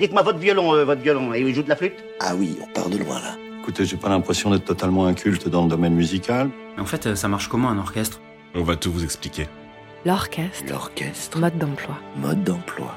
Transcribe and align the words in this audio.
Dites-moi, 0.00 0.22
votre 0.22 0.38
violon, 0.38 0.74
euh, 0.74 0.84
votre 0.84 1.02
violon, 1.02 1.34
et 1.34 1.40
il 1.40 1.54
joue 1.54 1.62
de 1.62 1.68
la 1.68 1.76
flûte? 1.76 2.02
Ah 2.20 2.34
oui, 2.34 2.56
on 2.62 2.66
part 2.72 2.88
de 2.88 2.96
loin 2.96 3.20
là. 3.20 3.36
Écoutez, 3.60 3.84
j'ai 3.84 3.98
pas 3.98 4.08
l'impression 4.08 4.50
d'être 4.50 4.64
totalement 4.64 5.04
inculte 5.06 5.46
dans 5.48 5.64
le 5.64 5.68
domaine 5.68 5.94
musical. 5.94 6.48
Mais 6.76 6.82
en 6.82 6.86
fait, 6.86 7.06
euh, 7.06 7.14
ça 7.14 7.28
marche 7.28 7.48
comment 7.48 7.68
un 7.68 7.78
orchestre? 7.78 8.18
On 8.54 8.62
va 8.62 8.76
tout 8.76 8.90
vous 8.90 9.04
expliquer. 9.04 9.46
L'orchestre, 10.06 10.64
L'orchestre, 10.70 11.38
mode 11.38 11.58
d'emploi. 11.58 11.96
mode 12.16 12.42
d'emploi. 12.42 12.94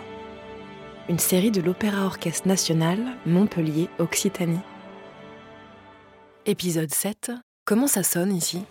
Une 1.10 1.20
série 1.20 1.52
de 1.52 1.60
l'Opéra 1.62 2.06
Orchestre 2.06 2.48
National, 2.48 2.98
Montpellier, 3.26 3.90
Occitanie. 4.00 4.62
Épisode 6.46 6.94
7. 6.94 7.32
Comment 7.66 7.88
ça 7.88 8.04
sonne 8.04 8.34
ici? 8.34 8.64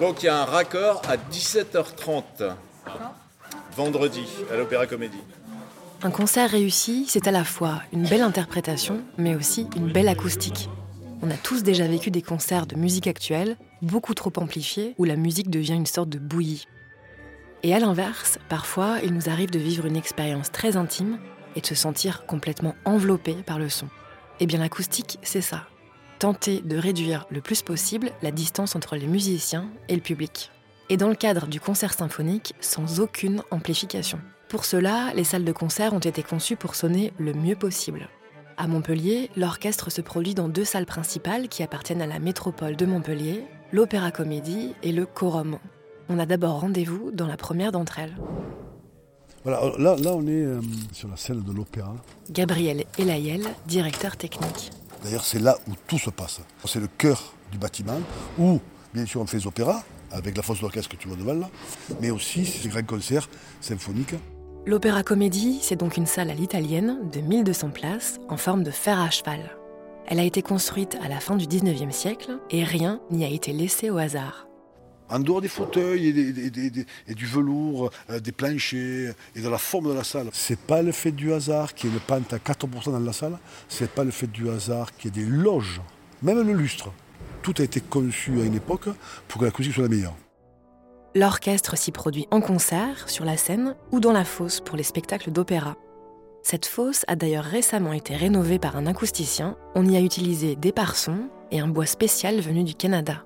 Donc 0.00 0.24
il 0.24 0.26
y 0.26 0.28
a 0.28 0.42
un 0.42 0.44
raccord 0.44 1.00
à 1.08 1.16
17h30. 1.16 2.22
Vendredi, 3.76 4.26
à 4.52 4.56
l'Opéra 4.56 4.88
Comédie. 4.88 5.22
Un 6.02 6.10
concert 6.10 6.48
réussi, 6.48 7.04
c'est 7.08 7.28
à 7.28 7.30
la 7.30 7.44
fois 7.44 7.82
une 7.92 8.08
belle 8.08 8.22
interprétation, 8.22 9.02
mais 9.18 9.34
aussi 9.34 9.66
une 9.76 9.92
belle 9.92 10.08
acoustique. 10.08 10.70
On 11.20 11.30
a 11.30 11.36
tous 11.36 11.62
déjà 11.62 11.86
vécu 11.86 12.10
des 12.10 12.22
concerts 12.22 12.66
de 12.66 12.74
musique 12.74 13.06
actuelle, 13.06 13.58
beaucoup 13.82 14.14
trop 14.14 14.32
amplifiés, 14.36 14.94
où 14.96 15.04
la 15.04 15.16
musique 15.16 15.50
devient 15.50 15.74
une 15.74 15.84
sorte 15.84 16.08
de 16.08 16.18
bouillie. 16.18 16.66
Et 17.62 17.74
à 17.74 17.78
l'inverse, 17.78 18.38
parfois, 18.48 18.96
il 19.04 19.12
nous 19.12 19.28
arrive 19.28 19.50
de 19.50 19.58
vivre 19.58 19.84
une 19.84 19.96
expérience 19.96 20.50
très 20.50 20.78
intime 20.78 21.18
et 21.54 21.60
de 21.60 21.66
se 21.66 21.74
sentir 21.74 22.24
complètement 22.24 22.74
enveloppé 22.86 23.34
par 23.34 23.58
le 23.58 23.68
son. 23.68 23.88
Eh 24.40 24.46
bien, 24.46 24.60
l'acoustique, 24.60 25.18
c'est 25.20 25.42
ça. 25.42 25.66
Tenter 26.18 26.62
de 26.62 26.78
réduire 26.78 27.26
le 27.28 27.42
plus 27.42 27.60
possible 27.60 28.10
la 28.22 28.30
distance 28.30 28.74
entre 28.74 28.96
les 28.96 29.06
musiciens 29.06 29.68
et 29.90 29.96
le 29.96 30.00
public. 30.00 30.50
Et 30.88 30.96
dans 30.96 31.08
le 31.08 31.14
cadre 31.14 31.46
du 31.46 31.60
concert 31.60 31.92
symphonique, 31.92 32.54
sans 32.60 33.00
aucune 33.00 33.42
amplification. 33.50 34.18
Pour 34.50 34.64
cela, 34.64 35.12
les 35.14 35.22
salles 35.22 35.44
de 35.44 35.52
concert 35.52 35.94
ont 35.94 36.00
été 36.00 36.24
conçues 36.24 36.56
pour 36.56 36.74
sonner 36.74 37.12
le 37.20 37.32
mieux 37.34 37.54
possible. 37.54 38.08
À 38.56 38.66
Montpellier, 38.66 39.30
l'orchestre 39.36 39.90
se 39.90 40.00
produit 40.00 40.34
dans 40.34 40.48
deux 40.48 40.64
salles 40.64 40.86
principales 40.86 41.48
qui 41.48 41.62
appartiennent 41.62 42.02
à 42.02 42.06
la 42.08 42.18
métropole 42.18 42.74
de 42.74 42.84
Montpellier, 42.84 43.44
l'Opéra 43.70 44.10
Comédie 44.10 44.74
et 44.82 44.90
le 44.90 45.06
Corum. 45.06 45.60
On 46.08 46.18
a 46.18 46.26
d'abord 46.26 46.62
rendez-vous 46.62 47.12
dans 47.12 47.28
la 47.28 47.36
première 47.36 47.70
d'entre 47.70 48.00
elles. 48.00 48.16
Voilà, 49.44 49.60
là, 49.78 49.94
là 49.94 50.14
on 50.14 50.26
est 50.26 50.44
euh, 50.44 50.60
sur 50.92 51.06
la 51.06 51.16
scène 51.16 51.44
de 51.44 51.52
l'opéra. 51.52 51.94
Gabriel 52.28 52.86
Elayel, 52.98 53.46
directeur 53.68 54.16
technique. 54.16 54.72
D'ailleurs, 55.04 55.24
c'est 55.24 55.38
là 55.38 55.56
où 55.68 55.74
tout 55.86 55.98
se 55.98 56.10
passe. 56.10 56.40
C'est 56.64 56.80
le 56.80 56.88
cœur 56.88 57.34
du 57.52 57.58
bâtiment, 57.58 58.00
où, 58.36 58.58
bien 58.92 59.06
sûr, 59.06 59.20
on 59.20 59.26
fait 59.26 59.36
les 59.36 59.46
opéras, 59.46 59.84
avec 60.10 60.36
la 60.36 60.42
fosse 60.42 60.60
d'orchestre 60.60 60.90
que 60.90 60.96
tu 60.96 61.06
vois 61.06 61.16
devant 61.16 61.34
là, 61.34 61.48
mais 62.00 62.10
aussi 62.10 62.44
ces 62.44 62.68
grands 62.68 62.82
concerts 62.82 63.30
symphoniques. 63.60 64.16
L'Opéra 64.66 65.02
Comédie, 65.02 65.58
c'est 65.62 65.76
donc 65.76 65.96
une 65.96 66.04
salle 66.04 66.28
à 66.28 66.34
l'italienne 66.34 67.08
de 67.10 67.20
1200 67.20 67.70
places 67.70 68.20
en 68.28 68.36
forme 68.36 68.62
de 68.62 68.70
fer 68.70 69.00
à 69.00 69.08
cheval. 69.08 69.56
Elle 70.06 70.20
a 70.20 70.22
été 70.22 70.42
construite 70.42 70.98
à 71.02 71.08
la 71.08 71.18
fin 71.18 71.36
du 71.36 71.46
19e 71.46 71.90
siècle 71.90 72.38
et 72.50 72.62
rien 72.62 73.00
n'y 73.10 73.24
a 73.24 73.28
été 73.28 73.54
laissé 73.54 73.88
au 73.88 73.96
hasard. 73.96 74.46
En 75.08 75.18
dehors 75.18 75.40
des 75.40 75.48
fauteuils 75.48 76.08
et, 76.08 77.14
du 77.14 77.26
velours, 77.26 77.90
euh, 78.10 78.20
des 78.20 78.32
planchers 78.32 79.14
et 79.34 79.40
de 79.40 79.48
la 79.48 79.56
forme 79.56 79.88
de 79.88 79.94
la 79.94 80.04
salle, 80.04 80.28
c'est 80.32 80.60
pas 80.60 80.82
le 80.82 80.92
fait 80.92 81.12
du 81.12 81.32
hasard 81.32 81.74
qu'il 81.74 81.88
y 81.88 81.92
ait 81.92 81.96
une 81.96 82.00
pente 82.00 82.32
à 82.34 82.36
4% 82.36 82.92
dans 82.92 82.98
la 82.98 83.12
salle, 83.14 83.38
c'est 83.66 83.90
pas 83.90 84.04
le 84.04 84.10
fait 84.10 84.30
du 84.30 84.50
hasard 84.50 84.94
qu'il 84.94 85.16
y 85.16 85.20
ait 85.20 85.24
des 85.24 85.30
loges, 85.30 85.80
même 86.22 86.42
le 86.42 86.52
lustre. 86.52 86.92
Tout 87.42 87.54
a 87.58 87.62
été 87.62 87.80
conçu 87.80 88.38
à 88.42 88.44
une 88.44 88.56
époque 88.56 88.90
pour 89.26 89.40
que 89.40 89.46
l'acoustique 89.46 89.74
soit 89.74 89.84
la 89.84 89.88
meilleure. 89.88 90.16
L'orchestre 91.16 91.76
s'y 91.76 91.90
produit 91.90 92.28
en 92.30 92.40
concert, 92.40 93.08
sur 93.08 93.24
la 93.24 93.36
scène 93.36 93.74
ou 93.90 93.98
dans 93.98 94.12
la 94.12 94.24
fosse 94.24 94.60
pour 94.60 94.76
les 94.76 94.84
spectacles 94.84 95.32
d'opéra. 95.32 95.74
Cette 96.44 96.66
fosse 96.66 97.04
a 97.08 97.16
d'ailleurs 97.16 97.44
récemment 97.44 97.92
été 97.92 98.14
rénovée 98.14 98.60
par 98.60 98.76
un 98.76 98.86
acousticien. 98.86 99.56
On 99.74 99.84
y 99.84 99.96
a 99.96 100.00
utilisé 100.00 100.54
des 100.54 100.70
parsons 100.70 101.28
et 101.50 101.58
un 101.58 101.66
bois 101.66 101.86
spécial 101.86 102.40
venu 102.40 102.62
du 102.62 102.76
Canada. 102.76 103.24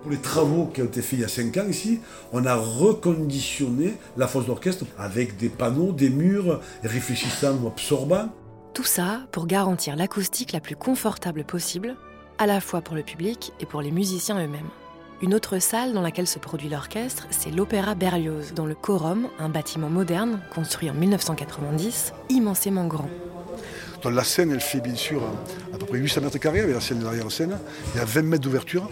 Pour 0.00 0.12
les 0.12 0.20
travaux 0.20 0.66
qui 0.66 0.80
ont 0.80 0.84
été 0.84 1.02
faits 1.02 1.18
il 1.18 1.22
y 1.22 1.24
a 1.24 1.28
5 1.28 1.56
ans 1.56 1.68
ici, 1.68 1.98
on 2.32 2.46
a 2.46 2.54
reconditionné 2.54 3.96
la 4.16 4.28
fosse 4.28 4.46
d'orchestre 4.46 4.84
avec 4.96 5.36
des 5.38 5.48
panneaux, 5.48 5.90
des 5.90 6.08
murs 6.08 6.60
réfléchissants 6.84 7.58
ou 7.60 7.66
absorbants. 7.66 8.28
Tout 8.74 8.84
ça 8.84 9.22
pour 9.32 9.48
garantir 9.48 9.96
l'acoustique 9.96 10.52
la 10.52 10.60
plus 10.60 10.76
confortable 10.76 11.42
possible, 11.42 11.96
à 12.38 12.46
la 12.46 12.60
fois 12.60 12.80
pour 12.80 12.94
le 12.94 13.02
public 13.02 13.52
et 13.58 13.66
pour 13.66 13.82
les 13.82 13.90
musiciens 13.90 14.36
eux-mêmes. 14.36 14.70
Une 15.20 15.34
autre 15.34 15.58
salle 15.58 15.94
dans 15.94 16.00
laquelle 16.00 16.28
se 16.28 16.38
produit 16.38 16.68
l'orchestre, 16.68 17.26
c'est 17.30 17.50
l'Opéra 17.50 17.96
Berlioz, 17.96 18.54
dans 18.54 18.66
le 18.66 18.76
Corum, 18.76 19.28
un 19.40 19.48
bâtiment 19.48 19.88
moderne 19.88 20.40
construit 20.54 20.88
en 20.90 20.94
1990, 20.94 22.12
immensément 22.28 22.86
grand. 22.86 23.10
Donc 24.04 24.14
la 24.14 24.22
scène, 24.22 24.52
elle 24.52 24.60
fait 24.60 24.80
bien 24.80 24.94
sûr 24.94 25.20
à 25.74 25.78
peu 25.78 25.86
près 25.86 25.98
800 25.98 26.20
mètres 26.20 26.38
carrés 26.38 26.60
avec 26.60 26.72
la 26.72 26.80
scène 26.80 27.00
de 27.00 27.04
l'arrière-scène. 27.04 27.58
Il 27.94 27.98
y 27.98 28.00
a 28.00 28.04
20 28.04 28.22
mètres 28.22 28.44
d'ouverture, 28.44 28.88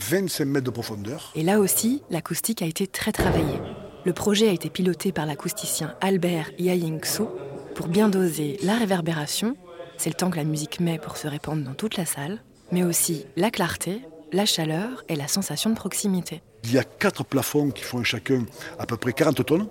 25 0.00 0.44
mètres 0.46 0.66
de 0.66 0.70
profondeur. 0.70 1.30
Et 1.36 1.44
là 1.44 1.60
aussi, 1.60 2.02
l'acoustique 2.10 2.60
a 2.60 2.66
été 2.66 2.88
très 2.88 3.12
travaillée. 3.12 3.60
Le 4.04 4.12
projet 4.12 4.48
a 4.48 4.52
été 4.52 4.70
piloté 4.70 5.12
par 5.12 5.26
l'acousticien 5.26 5.94
Albert 6.00 6.50
Yaying-So 6.58 7.30
pour 7.76 7.86
bien 7.86 8.08
doser 8.08 8.58
la 8.64 8.74
réverbération, 8.74 9.56
c'est 9.96 10.10
le 10.10 10.14
temps 10.14 10.30
que 10.30 10.36
la 10.38 10.44
musique 10.44 10.80
met 10.80 10.98
pour 10.98 11.16
se 11.16 11.28
répandre 11.28 11.62
dans 11.62 11.74
toute 11.74 11.96
la 11.96 12.04
salle, 12.04 12.42
mais 12.72 12.82
aussi 12.82 13.26
la 13.36 13.52
clarté, 13.52 14.02
la 14.32 14.46
chaleur 14.46 15.04
et 15.08 15.16
la 15.16 15.28
sensation 15.28 15.70
de 15.70 15.74
proximité. 15.76 16.42
Il 16.64 16.72
y 16.72 16.78
a 16.78 16.84
quatre 16.84 17.24
plafonds 17.24 17.70
qui 17.70 17.82
font 17.84 18.02
chacun 18.04 18.44
à 18.78 18.86
peu 18.86 18.96
près 18.96 19.12
40 19.12 19.44
tonnes, 19.44 19.68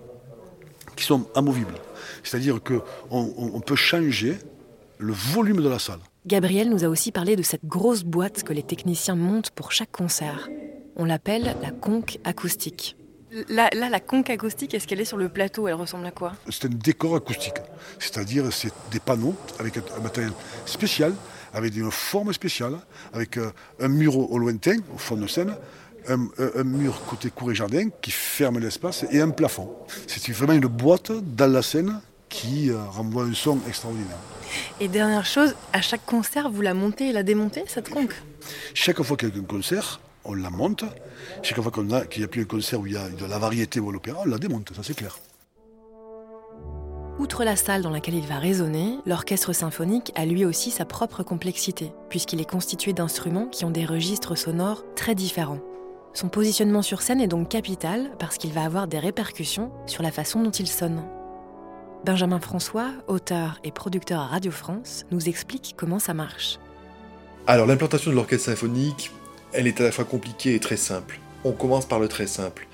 qui 0.95 1.03
sont 1.03 1.27
amovibles. 1.35 1.75
C'est-à-dire 2.23 2.59
qu'on 2.63 2.81
on- 3.11 3.51
on 3.53 3.59
peut 3.59 3.75
changer 3.75 4.37
le 4.97 5.13
volume 5.13 5.61
de 5.61 5.69
la 5.69 5.79
salle. 5.79 5.99
Gabriel 6.25 6.69
nous 6.69 6.83
a 6.83 6.87
aussi 6.87 7.11
parlé 7.11 7.35
de 7.35 7.43
cette 7.43 7.65
grosse 7.65 8.03
boîte 8.03 8.43
que 8.43 8.51
les 8.53 8.63
techniciens 8.63 9.15
montent 9.15 9.51
pour 9.51 9.71
chaque 9.71 9.91
concert. 9.91 10.49
On 10.95 11.05
l'appelle 11.05 11.55
la 11.61 11.71
conque 11.71 12.17
acoustique. 12.23 12.97
Là, 13.49 13.69
la 13.73 13.99
conque 13.99 14.29
acoustique, 14.29 14.73
est-ce 14.73 14.87
qu'elle 14.87 15.01
est 15.01 15.05
sur 15.05 15.17
le 15.17 15.29
plateau 15.29 15.67
Elle 15.67 15.75
ressemble 15.75 16.05
à 16.05 16.11
quoi? 16.11 16.33
C'est 16.49 16.65
un 16.65 16.69
décor 16.69 17.15
acoustique. 17.17 17.55
C'est-à-dire 17.99 18.51
c'est 18.51 18.71
des 18.91 18.99
panneaux 18.99 19.35
avec 19.59 19.77
un 19.77 19.81
un 19.97 20.01
matériel 20.01 20.31
spécial, 20.65 21.13
avec 21.53 21.75
une 21.75 21.91
forme 21.91 22.33
spéciale, 22.33 22.77
avec 23.13 23.37
euh, 23.37 23.51
un 23.79 23.87
mur 23.87 24.17
au, 24.17 24.37
lointain, 24.37 24.77
au 24.93 24.97
fond 24.97 25.15
de 25.15 25.27
scène, 25.27 25.55
un, 26.07 26.63
mur 26.63 27.01
côté 27.05 27.29
cour 27.29 27.51
et 27.51 27.55
jardin 27.55 27.89
qui 28.01 28.11
ferme 28.11 28.59
l'espace 28.59 29.05
et 29.11 29.19
un 29.19 29.29
plafond. 29.29 29.69
C'est 30.07 30.31
vraiment 30.31 30.53
une 30.53 30.67
boîte 30.67 31.11
dans 31.11 31.51
la 31.51 31.61
scène 31.61 31.99
qui 32.29 32.69
euh, 32.69 32.77
renvoie 32.89 33.23
un 33.23 33.33
son 33.33 33.59
extraordinaire. 33.67 34.17
Et 34.79 34.87
dernière 34.87 35.25
chose, 35.25 35.55
à 35.73 35.81
chaque 35.81 36.05
concert, 36.05 36.49
vous 36.49 36.61
la 36.61 36.73
montez 36.73 37.09
et 37.09 37.11
la 37.11 37.23
démontez, 37.23 37.63
cette 37.67 37.89
conque? 37.89 38.13
Chaque 38.73 39.01
fois 39.01 39.17
qu'il 39.17 39.29
y 39.29 39.31
a 39.33 39.37
un 39.37 39.43
concert, 39.43 39.99
on 40.23 40.33
la 40.33 40.49
monte. 40.49 40.85
Chaque 41.43 41.59
fois 41.61 41.71
qu'il 41.71 42.19
n'y 42.19 42.23
a 42.23 42.27
plus 42.27 42.41
un 42.41 42.45
concert 42.45 42.79
où 42.79 42.87
il 42.87 42.93
y 42.93 42.97
a 42.97 43.09
de 43.09 43.25
la 43.25 43.37
variété 43.37 43.79
ou 43.79 43.91
l'opéra, 43.91 44.19
on 44.25 44.29
la 44.29 44.37
démonte, 44.37 44.71
ça 44.75 44.83
c'est 44.83 44.95
clair. 44.95 45.17
Outre 47.19 47.43
la 47.43 47.55
salle 47.55 47.81
dans 47.81 47.89
laquelle 47.89 48.13
il 48.13 48.27
va 48.27 48.37
résonner, 48.37 48.99
l'orchestre 49.07 49.51
symphonique 49.51 50.11
a 50.13 50.23
lui 50.23 50.45
aussi 50.45 50.69
sa 50.69 50.85
propre 50.85 51.23
complexité, 51.23 51.91
puisqu'il 52.09 52.39
est 52.39 52.49
constitué 52.49 52.93
d'instruments 52.93 53.47
qui 53.47 53.65
ont 53.65 53.71
des 53.71 53.85
registres 53.85 54.35
sonores 54.37 54.83
très 54.95 55.15
différents. 55.15 55.59
Son 56.13 56.29
positionnement 56.29 56.83
sur 56.83 57.01
scène 57.01 57.19
est 57.19 57.27
donc 57.27 57.49
capital 57.49 58.11
parce 58.19 58.37
qu'il 58.37 58.53
va 58.53 58.63
avoir 58.63 58.87
des 58.87 58.99
répercussions 58.99 59.71
sur 59.87 60.03
la 60.03 60.11
façon 60.11 60.43
dont 60.43 60.51
il 60.51 60.67
sonne. 60.67 61.03
Benjamin 62.05 62.39
François, 62.39 62.91
auteur 63.07 63.59
et 63.63 63.71
producteur 63.71 64.21
à 64.21 64.27
Radio 64.27 64.51
France, 64.51 65.03
nous 65.09 65.27
explique 65.27 65.73
comment 65.75 65.99
ça 65.99 66.13
marche. 66.13 66.59
Alors 67.47 67.65
l'implantation 67.65 68.11
de 68.11 68.15
l'orchestre 68.15 68.45
symphonique, 68.45 69.09
elle 69.53 69.65
est 69.65 69.81
à 69.81 69.85
la 69.85 69.91
fois 69.91 70.05
compliquée 70.05 70.53
et 70.53 70.59
très 70.59 70.77
simple. 70.77 71.19
On 71.43 71.51
commence 71.51 71.87
par 71.87 71.99
le 71.99 72.07
très 72.07 72.27
simple. 72.27 72.67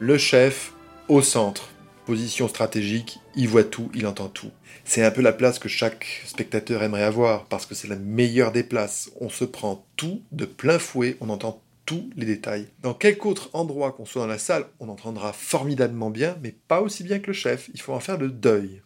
Le 0.00 0.18
chef 0.18 0.72
au 1.08 1.22
centre, 1.22 1.68
position 2.04 2.48
stratégique, 2.48 3.18
il 3.34 3.48
voit 3.48 3.64
tout, 3.64 3.90
il 3.94 4.06
entend 4.06 4.28
tout. 4.28 4.50
C'est 4.84 5.04
un 5.04 5.10
peu 5.10 5.22
la 5.22 5.32
place 5.32 5.58
que 5.58 5.68
chaque 5.68 6.22
spectateur 6.26 6.82
aimerait 6.82 7.02
avoir 7.02 7.46
parce 7.46 7.66
que 7.66 7.74
c'est 7.74 7.88
la 7.88 7.96
meilleure 7.96 8.52
des 8.52 8.64
places. 8.64 9.10
On 9.20 9.28
se 9.28 9.44
prend 9.44 9.84
tout 9.96 10.22
de 10.32 10.44
plein 10.44 10.78
fouet, 10.78 11.16
on 11.20 11.30
entend 11.30 11.62
tous 11.86 12.10
les 12.16 12.26
détails. 12.26 12.68
Dans 12.82 12.94
quelque 12.94 13.26
autre 13.26 13.50
endroit 13.52 13.92
qu'on 13.92 14.06
soit 14.06 14.22
dans 14.22 14.28
la 14.28 14.38
salle, 14.38 14.66
on 14.80 14.88
entendra 14.88 15.32
formidablement 15.32 16.10
bien, 16.10 16.36
mais 16.42 16.54
pas 16.68 16.80
aussi 16.80 17.02
bien 17.02 17.18
que 17.18 17.28
le 17.28 17.32
chef. 17.32 17.70
Il 17.74 17.80
faut 17.80 17.92
en 17.92 18.00
faire 18.00 18.18
le 18.18 18.28
deuil. 18.28 18.82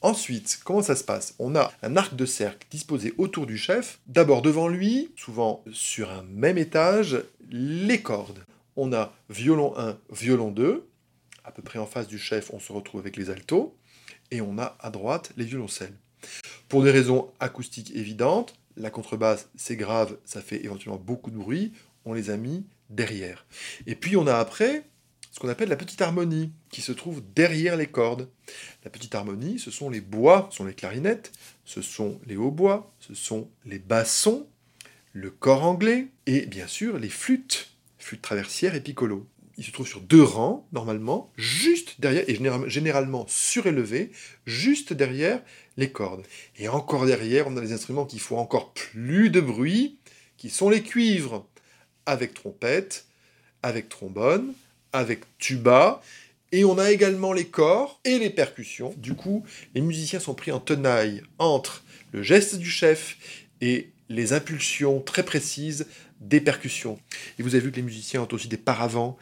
Ensuite, 0.00 0.58
comment 0.64 0.82
ça 0.82 0.96
se 0.96 1.04
passe? 1.04 1.34
On 1.38 1.54
a 1.54 1.72
un 1.82 1.96
arc 1.96 2.16
de 2.16 2.26
cercle 2.26 2.66
disposé 2.70 3.14
autour 3.18 3.46
du 3.46 3.56
chef. 3.56 4.00
D'abord 4.08 4.42
devant 4.42 4.66
lui, 4.66 5.12
souvent 5.16 5.62
sur 5.72 6.10
un 6.10 6.24
même 6.24 6.58
étage, 6.58 7.22
les 7.50 8.00
cordes. 8.00 8.44
On 8.74 8.92
a 8.92 9.12
violon 9.30 9.74
1, 9.76 9.96
violon 10.10 10.50
2. 10.50 10.88
À 11.44 11.52
peu 11.52 11.62
près 11.62 11.78
en 11.78 11.86
face 11.86 12.06
du 12.06 12.18
chef, 12.18 12.50
on 12.52 12.60
se 12.60 12.72
retrouve 12.72 13.00
avec 13.00 13.16
les 13.16 13.30
altos. 13.30 13.76
Et 14.30 14.40
on 14.40 14.58
a 14.58 14.76
à 14.80 14.90
droite 14.90 15.32
les 15.36 15.44
violoncelles. 15.44 15.94
Pour 16.68 16.82
des 16.82 16.90
raisons 16.90 17.30
acoustiques 17.40 17.94
évidentes, 17.94 18.54
la 18.76 18.90
contrebasse, 18.90 19.48
c'est 19.56 19.76
grave, 19.76 20.16
ça 20.24 20.40
fait 20.40 20.64
éventuellement 20.64 21.00
beaucoup 21.00 21.30
de 21.30 21.36
bruit. 21.36 21.72
On 22.04 22.14
les 22.14 22.30
a 22.30 22.36
mis 22.36 22.64
derrière. 22.90 23.44
Et 23.86 23.94
puis 23.94 24.16
on 24.16 24.26
a 24.26 24.36
après 24.36 24.84
ce 25.32 25.40
qu'on 25.40 25.48
appelle 25.48 25.70
la 25.70 25.76
petite 25.76 26.02
harmonie, 26.02 26.52
qui 26.68 26.82
se 26.82 26.92
trouve 26.92 27.22
derrière 27.34 27.76
les 27.76 27.86
cordes. 27.86 28.28
La 28.84 28.90
petite 28.90 29.14
harmonie, 29.14 29.58
ce 29.58 29.70
sont 29.70 29.88
les 29.88 30.02
bois, 30.02 30.48
ce 30.50 30.58
sont 30.58 30.66
les 30.66 30.74
clarinettes, 30.74 31.32
ce 31.64 31.80
sont 31.80 32.20
les 32.26 32.36
hautbois, 32.36 32.92
ce 33.00 33.14
sont 33.14 33.48
les 33.64 33.78
bassons, 33.78 34.46
le 35.14 35.30
corps 35.30 35.64
anglais 35.64 36.08
et 36.26 36.46
bien 36.46 36.66
sûr 36.66 36.98
les 36.98 37.08
flûtes, 37.08 37.70
flûtes 37.98 38.20
traversières 38.20 38.74
et 38.74 38.80
piccolo. 38.80 39.26
Il 39.58 39.64
se 39.64 39.70
trouve 39.70 39.86
sur 39.86 40.00
deux 40.00 40.22
rangs, 40.22 40.66
normalement, 40.72 41.30
juste 41.36 42.00
derrière, 42.00 42.24
et 42.28 42.38
généralement 42.68 43.26
surélevé, 43.28 44.10
juste 44.46 44.92
derrière 44.92 45.42
les 45.76 45.90
cordes. 45.90 46.24
Et 46.58 46.68
encore 46.68 47.06
derrière, 47.06 47.46
on 47.46 47.56
a 47.56 47.60
les 47.60 47.72
instruments 47.72 48.06
qui 48.06 48.18
font 48.18 48.38
encore 48.38 48.72
plus 48.72 49.30
de 49.30 49.40
bruit, 49.40 49.98
qui 50.36 50.50
sont 50.50 50.70
les 50.70 50.82
cuivres, 50.82 51.46
avec 52.06 52.34
trompette, 52.34 53.06
avec 53.62 53.88
trombone, 53.88 54.54
avec 54.92 55.20
tuba, 55.38 56.02
et 56.52 56.64
on 56.64 56.78
a 56.78 56.90
également 56.90 57.32
les 57.32 57.46
corps 57.46 58.00
et 58.04 58.18
les 58.18 58.30
percussions. 58.30 58.94
Du 58.98 59.14
coup, 59.14 59.44
les 59.74 59.80
musiciens 59.80 60.20
sont 60.20 60.34
pris 60.34 60.52
en 60.52 60.60
tenaille 60.60 61.22
entre 61.38 61.82
le 62.12 62.22
geste 62.22 62.56
du 62.56 62.70
chef 62.70 63.16
et 63.62 63.91
les 64.08 64.32
impulsions 64.32 65.00
très 65.00 65.22
précises 65.22 65.86
des 66.20 66.40
percussions. 66.40 66.98
Et 67.38 67.42
vous 67.42 67.54
avez 67.54 67.64
vu 67.64 67.70
que 67.70 67.76
les 67.76 67.82
musiciens 67.82 68.22
ont 68.22 68.28
aussi 68.32 68.48
des 68.48 68.56
paravents 68.56 69.18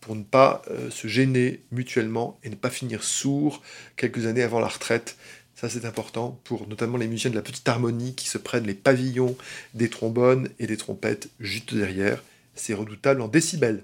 pour 0.00 0.14
ne 0.14 0.22
pas 0.22 0.62
euh, 0.70 0.90
se 0.90 1.08
gêner 1.08 1.62
mutuellement 1.72 2.38
et 2.44 2.50
ne 2.50 2.54
pas 2.54 2.70
finir 2.70 3.02
sourds 3.02 3.62
quelques 3.96 4.26
années 4.26 4.42
avant 4.42 4.60
la 4.60 4.68
retraite. 4.68 5.16
Ça, 5.54 5.68
c'est 5.68 5.84
important 5.84 6.38
pour 6.44 6.68
notamment 6.68 6.98
les 6.98 7.06
musiciens 7.06 7.30
de 7.30 7.36
la 7.36 7.42
petite 7.42 7.68
harmonie 7.68 8.14
qui 8.14 8.28
se 8.28 8.38
prennent 8.38 8.66
les 8.66 8.74
pavillons 8.74 9.36
des 9.72 9.88
trombones 9.88 10.48
et 10.58 10.66
des 10.66 10.76
trompettes 10.76 11.30
juste 11.40 11.74
derrière. 11.74 12.22
C'est 12.54 12.74
redoutable 12.74 13.20
en 13.20 13.28
décibels. 13.28 13.82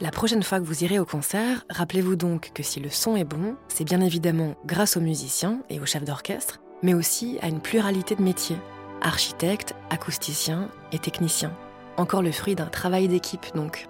La 0.00 0.10
prochaine 0.10 0.42
fois 0.42 0.58
que 0.58 0.64
vous 0.64 0.82
irez 0.82 0.98
au 0.98 1.04
concert, 1.04 1.64
rappelez-vous 1.68 2.16
donc 2.16 2.50
que 2.54 2.62
si 2.62 2.80
le 2.80 2.90
son 2.90 3.14
est 3.14 3.24
bon, 3.24 3.54
c'est 3.68 3.84
bien 3.84 4.00
évidemment 4.00 4.56
grâce 4.66 4.96
aux 4.96 5.00
musiciens 5.00 5.60
et 5.68 5.78
aux 5.78 5.86
chefs 5.86 6.04
d'orchestre, 6.04 6.60
mais 6.82 6.94
aussi 6.94 7.38
à 7.40 7.48
une 7.48 7.60
pluralité 7.60 8.16
de 8.16 8.22
métiers 8.22 8.58
architectes, 9.02 9.74
acousticiens 9.90 10.70
et 10.92 10.98
techniciens. 10.98 11.56
Encore 11.96 12.22
le 12.22 12.32
fruit 12.32 12.54
d'un 12.54 12.66
travail 12.66 13.08
d'équipe 13.08 13.46
donc. 13.54 13.86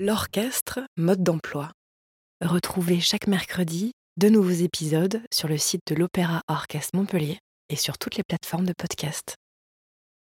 L'orchestre, 0.00 0.80
mode 0.96 1.22
d'emploi. 1.22 1.70
Retrouvez 2.42 3.00
chaque 3.00 3.28
mercredi 3.28 3.92
de 4.16 4.28
nouveaux 4.28 4.50
épisodes 4.50 5.20
sur 5.32 5.48
le 5.48 5.56
site 5.56 5.82
de 5.86 5.94
l'Opéra 5.94 6.42
Orchestre 6.48 6.96
Montpellier 6.96 7.38
et 7.68 7.76
sur 7.76 7.96
toutes 7.98 8.16
les 8.16 8.24
plateformes 8.24 8.66
de 8.66 8.74
podcast. 8.76 9.36